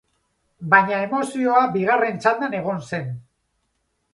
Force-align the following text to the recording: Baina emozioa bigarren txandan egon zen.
Baina 0.73 1.01
emozioa 1.07 1.61
bigarren 1.75 2.17
txandan 2.25 2.59
egon 2.63 2.83
zen. 2.89 3.05